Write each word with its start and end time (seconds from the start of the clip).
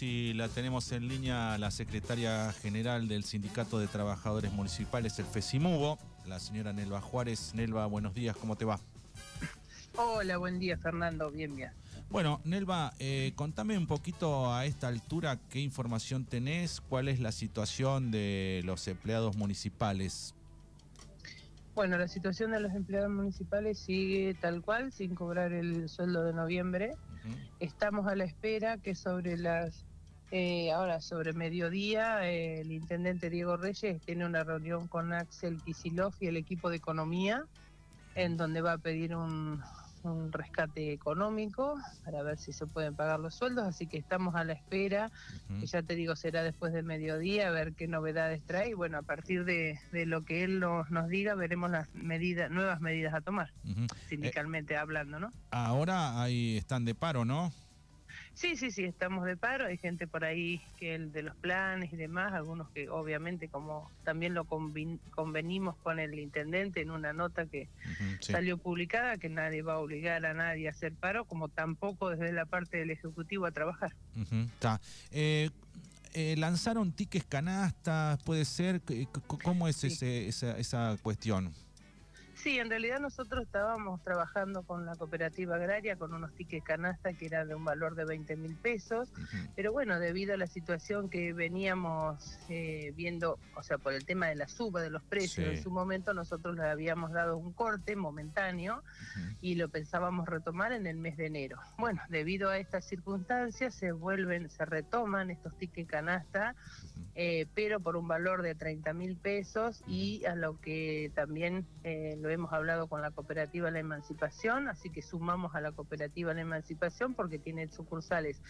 y 0.00 0.32
la 0.32 0.48
tenemos 0.48 0.90
en 0.92 1.06
línea 1.06 1.58
la 1.58 1.70
secretaria 1.70 2.50
general 2.62 3.08
del 3.08 3.24
Sindicato 3.24 3.78
de 3.78 3.86
Trabajadores 3.86 4.50
Municipales, 4.52 5.18
el 5.18 5.26
FESIMUBO, 5.26 5.98
la 6.24 6.40
señora 6.40 6.72
Nelva 6.72 7.02
Juárez. 7.02 7.52
Nelva, 7.54 7.84
buenos 7.84 8.14
días, 8.14 8.34
¿cómo 8.38 8.56
te 8.56 8.64
va? 8.64 8.80
Hola, 9.96 10.38
buen 10.38 10.58
día 10.58 10.78
Fernando, 10.78 11.30
bien, 11.30 11.54
bien. 11.54 11.72
Bueno, 12.08 12.40
Nelva, 12.44 12.94
eh, 12.98 13.32
contame 13.36 13.76
un 13.76 13.86
poquito 13.86 14.50
a 14.54 14.64
esta 14.64 14.88
altura 14.88 15.38
qué 15.50 15.60
información 15.60 16.24
tenés, 16.24 16.80
cuál 16.80 17.08
es 17.08 17.20
la 17.20 17.30
situación 17.30 18.10
de 18.10 18.62
los 18.64 18.88
empleados 18.88 19.36
municipales. 19.36 20.34
Bueno, 21.76 21.98
la 21.98 22.08
situación 22.08 22.52
de 22.52 22.60
los 22.60 22.72
empleados 22.72 23.10
municipales 23.10 23.78
sigue 23.78 24.32
tal 24.40 24.62
cual, 24.62 24.92
sin 24.92 25.14
cobrar 25.14 25.52
el 25.52 25.90
sueldo 25.90 26.24
de 26.24 26.32
noviembre. 26.32 26.94
Estamos 27.60 28.06
a 28.06 28.16
la 28.16 28.24
espera 28.24 28.78
que 28.78 28.94
sobre 28.94 29.36
las, 29.36 29.84
eh, 30.30 30.72
ahora 30.72 31.02
sobre 31.02 31.34
mediodía, 31.34 32.26
eh, 32.30 32.62
el 32.62 32.72
intendente 32.72 33.28
Diego 33.28 33.58
Reyes 33.58 34.00
tiene 34.00 34.24
una 34.24 34.42
reunión 34.42 34.88
con 34.88 35.12
Axel 35.12 35.62
Kisilov 35.62 36.14
y 36.18 36.28
el 36.28 36.38
equipo 36.38 36.70
de 36.70 36.78
economía, 36.78 37.44
en 38.14 38.38
donde 38.38 38.62
va 38.62 38.72
a 38.72 38.78
pedir 38.78 39.14
un, 39.14 39.62
un 40.06 40.32
rescate 40.32 40.92
económico 40.92 41.76
para 42.04 42.22
ver 42.22 42.38
si 42.38 42.52
se 42.52 42.66
pueden 42.66 42.94
pagar 42.94 43.20
los 43.20 43.34
sueldos, 43.34 43.66
así 43.66 43.86
que 43.86 43.98
estamos 43.98 44.34
a 44.34 44.44
la 44.44 44.52
espera, 44.52 45.10
que 45.60 45.66
ya 45.66 45.82
te 45.82 45.94
digo 45.94 46.16
será 46.16 46.42
después 46.42 46.72
del 46.72 46.84
mediodía, 46.84 47.48
a 47.48 47.50
ver 47.50 47.74
qué 47.74 47.88
novedades 47.88 48.42
trae 48.44 48.70
y 48.70 48.74
bueno, 48.74 48.98
a 48.98 49.02
partir 49.02 49.44
de, 49.44 49.78
de 49.92 50.06
lo 50.06 50.24
que 50.24 50.44
él 50.44 50.60
nos, 50.60 50.90
nos, 50.90 51.08
diga 51.08 51.34
veremos 51.34 51.70
las 51.70 51.92
medidas, 51.94 52.50
nuevas 52.50 52.80
medidas 52.80 53.14
a 53.14 53.20
tomar, 53.20 53.52
sindicalmente 54.08 54.76
hablando, 54.76 55.18
¿no? 55.18 55.32
Ahora 55.50 56.22
ahí 56.22 56.56
están 56.56 56.84
de 56.84 56.94
paro, 56.94 57.24
¿no? 57.24 57.52
Sí, 58.36 58.54
sí, 58.54 58.70
sí, 58.70 58.84
estamos 58.84 59.24
de 59.24 59.34
paro. 59.34 59.64
Hay 59.64 59.78
gente 59.78 60.06
por 60.06 60.22
ahí 60.22 60.60
que 60.78 60.94
el 60.94 61.10
de 61.10 61.22
los 61.22 61.34
planes 61.36 61.90
y 61.90 61.96
demás, 61.96 62.34
algunos 62.34 62.68
que 62.68 62.90
obviamente 62.90 63.48
como 63.48 63.90
también 64.04 64.34
lo 64.34 64.44
convenimos 64.44 65.74
con 65.78 65.98
el 65.98 66.18
intendente 66.18 66.82
en 66.82 66.90
una 66.90 67.14
nota 67.14 67.46
que 67.46 67.70
salió 68.20 68.58
publicada, 68.58 69.16
que 69.16 69.30
nadie 69.30 69.62
va 69.62 69.74
a 69.74 69.78
obligar 69.78 70.26
a 70.26 70.34
nadie 70.34 70.68
a 70.68 70.72
hacer 70.72 70.92
paro, 70.92 71.24
como 71.24 71.48
tampoco 71.48 72.10
desde 72.10 72.30
la 72.30 72.44
parte 72.44 72.76
del 72.76 72.90
Ejecutivo 72.90 73.46
a 73.46 73.52
trabajar. 73.52 73.96
Está. 74.30 74.82
Eh, 75.12 75.48
eh, 76.12 76.34
lanzaron 76.36 76.92
tickets 76.92 77.24
canastas, 77.26 78.22
puede 78.22 78.44
ser, 78.44 78.82
¿cómo 79.26 79.66
es 79.66 79.82
ese, 79.82 80.28
esa, 80.28 80.58
esa 80.58 80.98
cuestión? 81.02 81.54
Sí, 82.36 82.58
en 82.58 82.68
realidad 82.68 83.00
nosotros 83.00 83.44
estábamos 83.44 84.02
trabajando 84.02 84.62
con 84.62 84.84
la 84.84 84.94
cooperativa 84.94 85.56
agraria 85.56 85.96
con 85.96 86.12
unos 86.12 86.32
tickets 86.34 86.64
canasta 86.64 87.14
que 87.14 87.26
eran 87.26 87.48
de 87.48 87.54
un 87.54 87.64
valor 87.64 87.94
de 87.94 88.04
20 88.04 88.36
mil 88.36 88.54
pesos, 88.56 89.08
pero 89.56 89.72
bueno, 89.72 89.98
debido 89.98 90.34
a 90.34 90.36
la 90.36 90.46
situación 90.46 91.08
que 91.08 91.32
veníamos 91.32 92.38
eh, 92.50 92.92
viendo, 92.94 93.38
o 93.56 93.62
sea, 93.62 93.78
por 93.78 93.94
el 93.94 94.04
tema 94.04 94.26
de 94.26 94.34
la 94.34 94.48
suba 94.48 94.82
de 94.82 94.90
los 94.90 95.02
precios 95.02 95.46
en 95.48 95.62
su 95.62 95.70
momento, 95.70 96.12
nosotros 96.12 96.56
le 96.56 96.64
habíamos 96.64 97.12
dado 97.12 97.38
un 97.38 97.52
corte 97.52 97.96
momentáneo 97.96 98.82
y 99.40 99.54
lo 99.54 99.70
pensábamos 99.70 100.28
retomar 100.28 100.72
en 100.72 100.86
el 100.86 100.98
mes 100.98 101.16
de 101.16 101.26
enero. 101.26 101.58
Bueno, 101.78 102.02
debido 102.10 102.50
a 102.50 102.58
estas 102.58 102.84
circunstancias 102.84 103.74
se 103.74 103.92
vuelven, 103.92 104.50
se 104.50 104.66
retoman 104.66 105.30
estos 105.30 105.56
tickets 105.56 105.88
canasta, 105.88 106.54
eh, 107.14 107.46
pero 107.54 107.80
por 107.80 107.96
un 107.96 108.06
valor 108.06 108.42
de 108.42 108.54
30 108.54 108.92
mil 108.92 109.16
pesos 109.16 109.82
y 109.86 110.24
a 110.26 110.34
lo 110.34 110.60
que 110.60 111.10
también 111.14 111.66
eh, 111.82 112.16
lo 112.20 112.30
hemos 112.36 112.52
hablado 112.52 112.86
con 112.86 113.02
la 113.02 113.10
cooperativa 113.10 113.70
La 113.70 113.80
Emancipación, 113.80 114.68
así 114.68 114.90
que 114.90 115.02
sumamos 115.02 115.54
a 115.54 115.60
la 115.60 115.72
cooperativa 115.72 116.32
La 116.32 116.42
Emancipación 116.42 117.14
porque 117.14 117.38
tiene 117.38 117.68
sucursales 117.68 118.40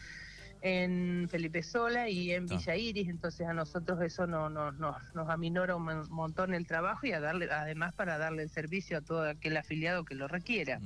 en 0.67 1.29
Felipe 1.29 1.63
Sola 1.63 2.09
y 2.09 2.33
en 2.33 2.47
Villa 2.47 2.75
Iris, 2.75 3.09
entonces 3.09 3.47
a 3.47 3.53
nosotros 3.53 4.01
eso 4.03 4.27
no, 4.27 4.51
no, 4.51 4.73
no, 4.73 4.97
nos 5.15 5.29
aminora 5.29 5.77
un 5.77 6.09
montón 6.11 6.55
el 6.55 6.67
trabajo 6.67 7.07
y 7.07 7.13
a 7.13 7.21
darle, 7.21 7.49
además 7.53 7.95
para 7.95 8.19
darle 8.19 8.43
el 8.43 8.51
servicio 8.51 8.99
a 8.99 9.01
todo 9.01 9.29
aquel 9.29 9.57
afiliado 9.57 10.05
que 10.05 10.17
lo 10.17 10.27
requiera. 10.27 10.81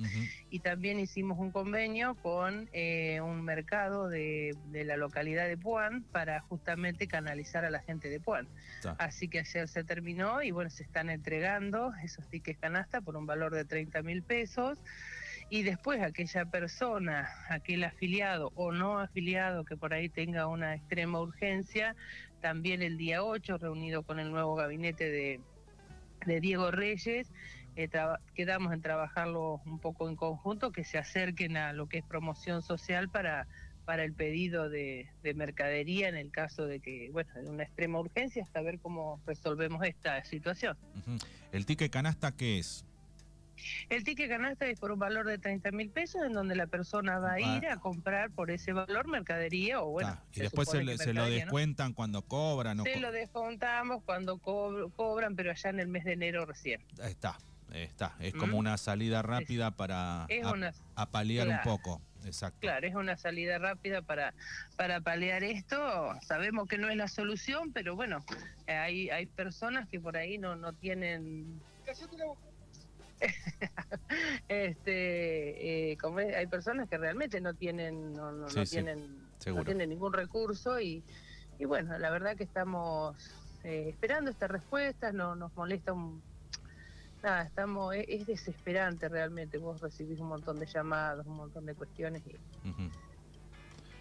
Y 0.51 0.59
también 0.59 1.01
hicimos 1.01 1.39
un 1.39 1.51
convenio 1.51 2.15
con 2.17 2.69
eh, 2.75 3.23
un 3.23 3.43
mercado 3.43 4.11
de, 4.11 4.55
de, 4.67 4.85
la 4.85 4.99
localidad 4.99 5.49
de 5.49 5.57
Puan 5.57 6.03
para 6.03 6.41
justamente 6.43 7.07
canalizar 7.07 7.65
a 7.65 7.71
la 7.71 7.81
gente 7.81 8.11
de 8.11 8.21
Puan. 8.21 8.49
Así 8.99 9.29
que 9.29 9.39
ayer 9.39 9.67
se 9.67 9.83
terminó 9.83 10.43
y 10.43 10.51
bueno, 10.51 10.69
se 10.69 10.83
están 10.83 11.09
entregando 11.09 11.95
esos 12.05 12.29
tickets 12.29 12.61
canasta 12.61 13.01
por 13.01 13.17
un 13.17 13.25
valor 13.25 13.55
de 13.55 13.65
30 13.65 14.03
mil 14.03 14.23
pesos 14.23 14.79
y 15.51 15.63
después 15.63 16.01
aquella 16.01 16.45
persona, 16.47 17.29
aquel 17.49 17.85
afiliado 17.85 18.53
o 18.55 18.73
no 18.73 18.99
afiliado 18.99 19.65
que 19.65 19.77
por 19.77 19.93
ahí 19.93 20.09
tenga 20.09 20.47
una 20.47 20.75
extrema 20.75 21.21
urgencia, 21.21 21.97
también 22.41 22.83
el 22.83 22.97
día 22.97 23.23
8, 23.23 23.59
reunido 23.59 24.03
con 24.03 24.19
el 24.21 24.31
nuevo 24.31 24.55
gabinete 24.55 25.11
de, 25.11 25.41
de 26.25 26.41
Diego 26.41 26.71
Reyes, 26.71 27.31
eh, 27.77 27.89
quedamos 28.35 28.73
en 28.73 28.81
trabajarlo 28.81 29.61
un 29.67 29.79
poco 29.79 30.09
en 30.09 30.17
conjunto, 30.17 30.73
que 30.73 30.85
se 30.85 30.99
acerquen 30.99 31.57
a 31.57 31.73
lo 31.73 31.89
que 31.89 31.99
es 31.99 32.05
promoción 32.05 32.63
social 32.63 33.09
para 33.09 33.47
para 33.91 34.05
el 34.05 34.13
pedido 34.13 34.69
de, 34.69 35.09
mercadería 35.35 36.09
en 36.09 36.17
el 36.17 36.31
caso 36.31 36.65
de 36.65 36.79
que, 36.79 37.11
bueno, 37.11 37.31
en 37.35 37.49
una 37.49 37.65
extrema 37.65 37.99
urgencia, 37.99 38.45
hasta 38.45 38.63
ver 38.63 38.79
cómo 38.79 39.21
resolvemos 39.27 39.85
esta 39.85 40.25
situación. 40.25 40.77
¿El 41.51 41.67
ticket 41.67 41.91
canasta 41.91 42.31
qué 42.31 42.61
es? 42.61 42.85
El 43.89 44.05
ticket 44.05 44.29
canasta 44.29 44.67
es 44.67 44.79
por 44.79 44.93
un 44.93 44.99
valor 44.99 45.27
de 45.27 45.39
30 45.39 45.71
mil 45.73 45.91
pesos 45.91 46.23
en 46.23 46.33
donde 46.33 46.55
la 46.55 46.67
persona 46.67 47.19
va 47.19 47.33
a 47.33 47.41
ir 47.41 47.67
a 47.67 47.79
comprar 47.79 48.31
por 48.31 48.51
ese 48.51 48.73
valor 48.73 49.09
mercadería 49.09 49.81
o 49.81 49.91
bueno. 49.91 50.17
y 50.33 50.41
después 50.41 50.69
se, 50.69 50.83
lo 50.83 51.27
descuentan 51.27 51.93
cuando 51.93 52.23
cobran. 52.23 52.83
Se 52.85 53.01
lo 53.01 53.13
descontamos 53.13 54.03
cuando 54.05 54.39
cobran, 54.39 55.37
pero 55.37 55.51
allá 55.51 55.71
en 55.71 55.81
el 55.81 55.89
mes 55.89 56.05
de 56.05 56.13
enero 56.13 56.47
recién. 56.47 56.83
Está, 57.03 57.39
está. 57.73 58.15
Es 58.21 58.35
como 58.35 58.59
una 58.59 58.77
salida 58.79 59.23
rápida 59.23 59.71
para 59.71 60.27
apalear 60.95 61.49
un 61.49 61.61
poco. 61.63 62.01
Exacto. 62.25 62.59
Claro, 62.61 62.87
es 62.87 62.95
una 62.95 63.17
salida 63.17 63.59
rápida 63.59 64.03
para, 64.03 64.35
para 64.77 65.01
paliar 65.01 65.43
esto. 65.43 66.15
Sabemos 66.23 66.69
que 66.69 66.79
no 66.79 66.89
es 66.91 66.97
la 66.97 67.09
solución, 67.09 67.73
pero 67.73 67.97
bueno, 67.97 68.25
hay, 68.67 69.11
hay 69.11 69.27
personas 69.27 69.89
que 69.89 70.01
por 70.01 70.17
ahí 70.17 70.39
no, 70.39 70.57
no 70.57 70.73
tienen 70.73 71.61
este, 74.49 75.93
eh, 75.93 75.97
como 75.99 76.19
hay 76.19 76.47
personas 76.47 76.89
que 76.89 76.99
realmente 76.99 77.41
no 77.41 77.55
tienen, 77.55 78.13
no, 78.13 78.33
no, 78.33 78.47
tienen, 78.47 79.17
no 79.47 79.65
tienen 79.65 79.91
ningún 79.91 80.13
recurso 80.13 80.81
y, 80.81 81.03
y, 81.59 81.65
bueno, 81.65 81.99
la 81.99 82.11
verdad 82.11 82.37
que 82.37 82.45
estamos 82.45 83.17
eh, 83.65 83.87
esperando 83.89 84.31
esta 84.31 84.49
respuesta, 84.49 85.13
no 85.13 85.35
nos 85.35 85.55
molesta 85.57 85.93
un 85.93 86.23
nada, 87.23 87.43
estamos, 87.43 87.95
es, 87.95 88.27
desesperante 88.27 89.09
realmente, 89.09 89.59
vos 89.59 89.81
recibís 89.81 90.21
un 90.21 90.29
montón 90.29 90.59
de 90.59 90.67
llamados, 90.67 91.27
un 91.27 91.37
montón 91.37 91.67
de 91.67 91.75
cuestiones 91.75 92.23
y 92.27 92.37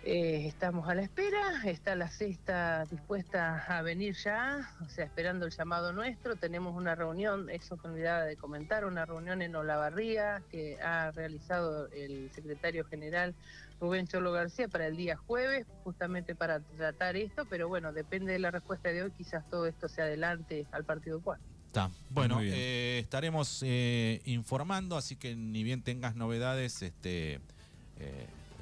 eh, 0.05 0.47
estamos 0.47 0.87
a 0.87 0.95
la 0.95 1.01
espera, 1.01 1.61
está 1.65 1.93
la 1.93 2.09
sexta 2.09 2.85
dispuesta 2.85 3.65
a 3.67 3.81
venir 3.81 4.15
ya, 4.15 4.69
o 4.81 4.89
sea, 4.89 5.05
esperando 5.05 5.45
el 5.45 5.51
llamado 5.51 5.91
nuestro. 5.91 6.37
Tenemos 6.37 6.73
una 6.75 6.95
reunión, 6.95 7.49
eso 7.49 7.75
que 7.77 7.87
olvidaba 7.87 8.23
de 8.23 8.37
comentar, 8.37 8.85
una 8.85 9.05
reunión 9.05 9.41
en 9.41 9.55
Olavarría 9.55 10.41
que 10.51 10.81
ha 10.81 11.11
realizado 11.11 11.87
el 11.91 12.31
secretario 12.33 12.85
general 12.85 13.35
Rubén 13.81 14.07
Cholo 14.07 14.31
García 14.31 14.69
para 14.69 14.87
el 14.87 14.95
día 14.95 15.17
jueves, 15.17 15.67
justamente 15.83 16.33
para 16.33 16.61
tratar 16.61 17.17
esto, 17.17 17.45
pero 17.49 17.67
bueno, 17.67 17.91
depende 17.91 18.31
de 18.31 18.39
la 18.39 18.51
respuesta 18.51 18.89
de 18.89 19.03
hoy, 19.03 19.11
quizás 19.11 19.49
todo 19.49 19.67
esto 19.67 19.89
se 19.89 20.01
adelante 20.01 20.65
al 20.71 20.85
partido 20.85 21.19
cual. 21.21 21.39
Está. 21.67 21.91
Bueno, 22.09 22.39
eh, 22.41 22.99
estaremos 22.99 23.63
eh, 23.65 24.21
informando, 24.25 24.97
así 24.97 25.17
que 25.17 25.35
ni 25.35 25.63
bien 25.63 25.83
tengas 25.83 26.15
novedades, 26.15 26.81
este 26.81 27.41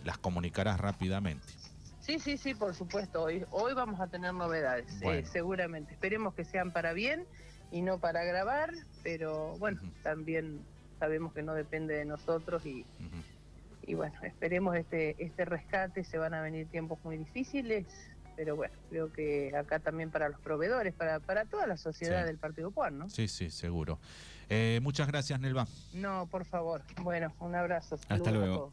las 0.03 0.17
comunicarás 0.17 0.79
rápidamente. 0.79 1.45
Sí, 2.01 2.19
sí, 2.19 2.37
sí, 2.37 2.53
por 2.53 2.73
supuesto. 2.73 3.23
Hoy, 3.23 3.45
hoy 3.51 3.73
vamos 3.73 3.99
a 3.99 4.07
tener 4.07 4.33
novedades, 4.33 5.01
eh, 5.01 5.25
seguramente. 5.29 5.93
Esperemos 5.93 6.33
que 6.33 6.45
sean 6.45 6.71
para 6.71 6.93
bien 6.93 7.25
y 7.71 7.81
no 7.81 7.99
para 7.99 8.23
grabar, 8.23 8.73
pero 9.03 9.57
bueno, 9.57 9.81
también 10.03 10.61
sabemos 10.99 11.33
que 11.33 11.43
no 11.43 11.53
depende 11.53 11.95
de 11.95 12.05
nosotros 12.05 12.65
y, 12.65 12.85
y 13.85 13.93
bueno, 13.93 14.15
esperemos 14.23 14.77
este, 14.77 15.21
este 15.21 15.43
rescate. 15.43 16.05
Se 16.05 16.17
van 16.17 16.33
a 16.33 16.41
venir 16.41 16.67
tiempos 16.67 16.97
muy 17.03 17.17
difíciles, 17.17 17.85
pero 18.37 18.55
bueno, 18.55 18.73
creo 18.89 19.11
que 19.11 19.53
acá 19.57 19.79
también 19.79 20.09
para 20.09 20.29
los 20.29 20.39
proveedores, 20.39 20.93
para, 20.93 21.19
para 21.19 21.43
toda 21.43 21.67
la 21.67 21.75
sociedad 21.75 22.25
del 22.25 22.37
Partido 22.37 22.71
Juan, 22.71 22.99
¿no? 22.99 23.09
Sí, 23.09 23.27
sí, 23.27 23.51
seguro. 23.51 23.99
Eh, 24.49 24.79
muchas 24.81 25.07
gracias, 25.07 25.39
Nelva. 25.41 25.67
No, 25.93 26.25
por 26.27 26.45
favor. 26.45 26.81
Bueno, 27.01 27.33
un 27.39 27.53
abrazo. 27.55 27.99
Hasta 28.07 28.31
luego. 28.31 28.71